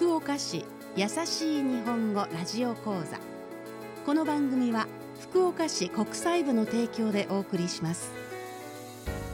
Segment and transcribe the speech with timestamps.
[0.00, 0.64] 福岡市
[0.96, 3.18] 優しい日本語ラジオ講座。
[4.06, 4.86] この番組は
[5.20, 8.10] 福岡市国際部の提供でお送りします。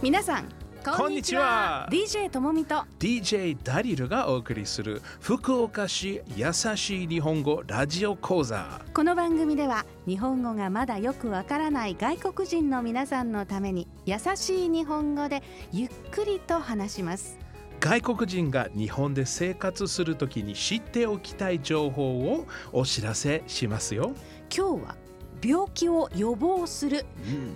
[0.00, 0.48] 皆さん
[0.82, 1.86] こんにちは。
[1.92, 8.80] DJ ともみと DJ ダリルがお送りする福岡市優しい日本語ラジオ講座。
[8.94, 15.42] この番組では日本語がまだよくわからない外国人の皆さんのために優しい日本語で
[15.72, 17.43] ゆっくりと話します
[17.84, 24.14] 外国人が日本で生活するときに知っておきたい情報をお知らせしますよ。
[24.50, 24.96] 今日は
[25.44, 27.04] 病気を予防する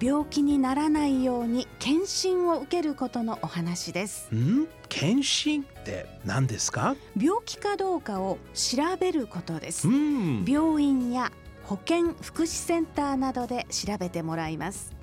[0.03, 4.29] 病気にならないように検診を受けることのお話です。
[4.35, 4.69] ん？
[4.91, 6.95] 検診って何ですか？
[7.19, 9.89] 病気かどうかを調べることです。
[9.89, 10.45] うん。
[10.45, 11.33] 病院や
[11.65, 14.95] 保健福祉センターなどで調べてもらいます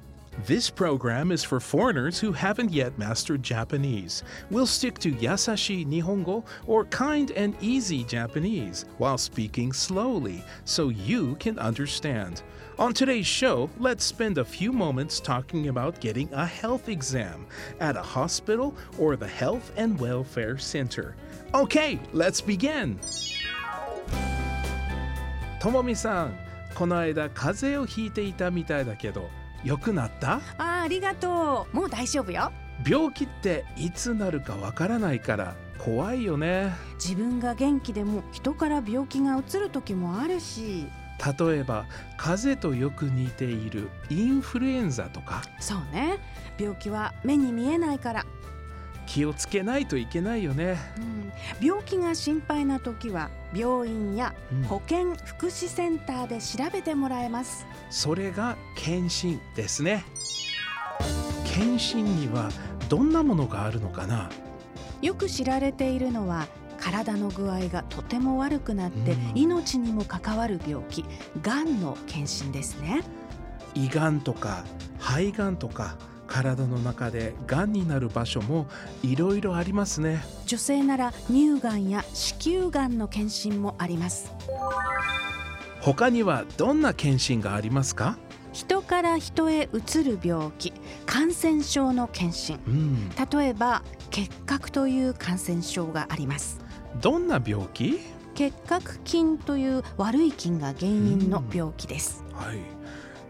[0.47, 4.23] This program is for foreigners who haven't yet mastered Japanese.
[4.51, 11.37] We'll stick to yasashi Nihongo or kind and easy Japanese while speaking slowly so you
[11.41, 12.43] can understand.
[12.79, 17.45] On today's show, let's spend a few moments talking about getting a health exam
[17.79, 21.17] at a hospital or the Health and Welfare Center.
[21.53, 22.99] Okay, let's begin.
[25.61, 26.39] ともみさん、
[26.75, 29.29] この間風邪をひいていたみたいだけど、
[29.66, 30.36] 良くなった？
[30.36, 31.76] あーありがとう。
[31.76, 32.52] もう大丈夫よ。
[32.88, 36.72] 病気っていつなるかわからないから怖いよね。
[37.04, 40.88] 自分が元気でも人から病気がうつる時もあるし。
[41.40, 41.86] 例えば
[42.18, 45.42] 風邪とよく似ているインフルエンザとか。
[45.60, 46.20] そうね。
[46.60, 48.26] 病気は目に見えないから、
[49.06, 50.78] 気をつけないといけないよね。
[50.98, 51.32] うん、
[51.66, 54.64] 病気が心配な時は病院やうん。
[54.64, 57.66] 保健福祉センターで調べてもらえます。
[57.90, 60.04] それが検診ですね。
[61.46, 62.50] 検診には
[62.90, 64.30] どんなものがあるのかな？
[65.02, 66.48] よく知られているのは
[66.80, 69.32] 体の具合がとても悪くなってうん。
[69.36, 71.06] 命にも関わる病気
[71.42, 73.04] がんの検診ですね。
[73.74, 74.64] 胃がんとか
[75.00, 78.68] 肺がんとか体の中でがんになる場所も
[79.04, 80.24] いろいろありますね。
[80.46, 84.32] 女性なら乳がんや子宮がんの検診もあります。
[85.82, 88.18] 他にはどんな検診がありますか？
[88.54, 90.74] 人から人へうつる病気
[91.06, 92.60] 感染症の検診。
[92.68, 93.10] うん。
[93.10, 96.60] 例えば結核という感染症があります。
[97.02, 98.00] どんな病気？
[98.34, 102.24] 結核菌という悪い菌が原因の病気です。
[102.34, 102.58] はい。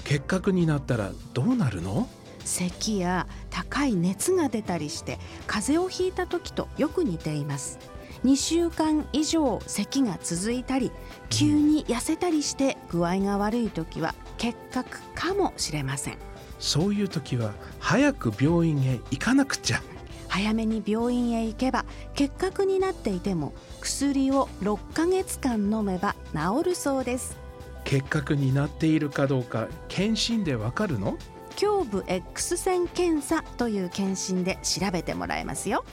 [0.04, 2.08] 結核になったらどうなるの？
[2.46, 7.78] 咳や高い熱が出たりして風邪をひいた時とよく似ています。
[8.24, 10.92] 2週間以上咳が続いたり
[11.30, 16.18] 急に痩せたりして具合が悪い時は結核かもしれません。
[16.58, 19.82] そういう時は早く病院へ行かなくちゃ。
[20.28, 27.38] 早めに病院へ行けば結核になっていても薬を6ヶ月間飲めば治るそうです。
[27.84, 31.18] 結核になっているかどうか検診でわかるの？
[31.60, 35.86] 胸部 X 線検査という検診で調べてもらえますよ。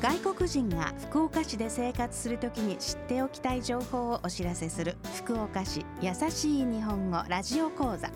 [0.00, 4.96] 外国人が福岡市で生活するときに知っておきたい情報をお知らせする。
[5.16, 8.10] 福岡市優しい日本語ラジオ講座。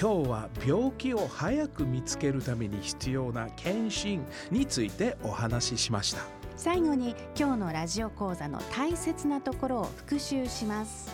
[0.00, 6.37] 今日は病気を早く見つけるために必要な検診についてお話ししました。
[6.58, 11.08] 最後に今日のラジオ講座の大切なところを復習します。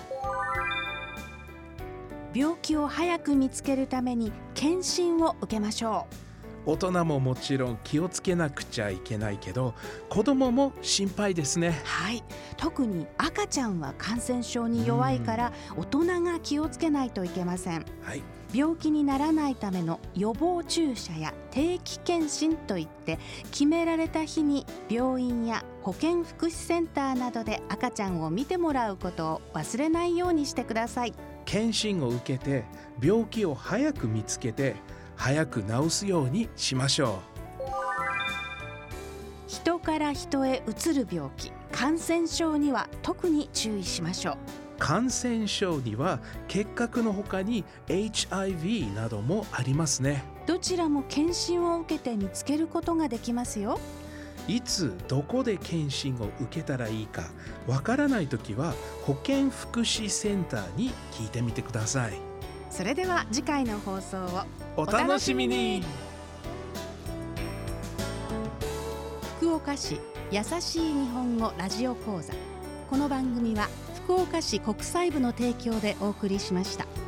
[2.33, 6.07] 病気を早く見つけるために検診を受けましょ
[6.67, 9.75] 大人ももちろん気をつけなくちゃいけないけど
[10.09, 11.69] 子供も心配ですね。
[11.69, 12.25] うはい。
[12.57, 17.85] 特に赤ちゃんは感染症に弱いから大人が気をつけないといけません。
[18.03, 18.23] はい
[18.55, 23.19] 病気にならないための予防注射や定期検診といって
[23.51, 31.15] 決められた日に病院や保健福祉センターなどで赤ちゃんを見てもらうことを忘れないようにしてください。
[31.45, 32.65] 検診を受けて
[33.03, 34.77] 病気を早く見つけて
[35.17, 37.21] 早く治すようにしましょ
[39.47, 50.25] 人から人へうつる病気感染症には特に注意しましょうう感染症には結核の他に HIV などもありますね。
[50.47, 53.81] どちらも検診を受けて見つけることができますよ。
[54.47, 57.23] いつどこで検診を受けたらいいか
[57.67, 62.15] わからないときは保健福祉センターに聞いてみてください。
[62.69, 64.45] それでは次回の放送を
[64.77, 65.83] お楽しみに。
[69.39, 70.01] 福岡市
[70.31, 72.35] 優しい日本語ラジオ講座。
[72.91, 73.69] この番組は
[74.05, 77.04] 福岡市国際部の提供でお送りしました。